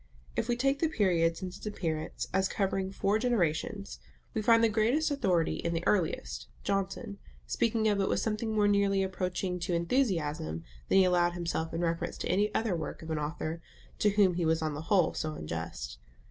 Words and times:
If 0.35 0.47
we 0.49 0.55
take 0.57 0.79
the 0.79 0.87
period 0.89 1.37
since 1.37 1.57
its 1.57 1.65
appearance 1.67 2.27
as 2.33 2.47
covering 2.47 2.91
four 2.91 3.19
generations, 3.19 3.99
we 4.33 4.41
find 4.41 4.63
the 4.63 4.67
greatest 4.67 5.11
authority 5.11 5.57
in 5.57 5.75
the 5.75 5.85
earliest, 5.85 6.47
Johnson, 6.63 7.19
speaking 7.45 7.87
of 7.87 8.01
it 8.01 8.09
with 8.09 8.19
something 8.19 8.51
more 8.55 8.67
nearly 8.67 9.03
approaching 9.03 9.59
to 9.59 9.75
enthusiasm 9.75 10.63
than 10.89 10.97
he 10.97 11.03
allowed 11.03 11.33
himself 11.33 11.71
in 11.71 11.81
reference 11.81 12.17
to 12.17 12.27
any 12.29 12.51
other 12.55 12.75
work 12.75 13.03
of 13.03 13.11
an 13.11 13.19
author, 13.19 13.61
to 13.99 14.09
whom 14.09 14.33
he 14.33 14.43
was 14.43 14.63
on 14.63 14.73
the 14.73 14.81
whole 14.89 15.13
so 15.13 15.35
unjust. 15.35 15.99